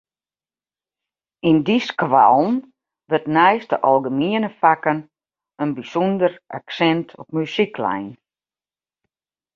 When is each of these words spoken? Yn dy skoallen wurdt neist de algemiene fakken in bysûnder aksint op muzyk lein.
Yn 1.47 1.57
dy 1.65 1.77
skoallen 1.87 2.55
wurdt 3.09 3.31
neist 3.35 3.69
de 3.71 3.77
algemiene 3.89 4.49
fakken 4.61 4.99
in 5.61 5.69
bysûnder 5.75 6.33
aksint 6.57 7.07
op 7.21 7.27
muzyk 7.35 7.75
lein. 7.83 8.09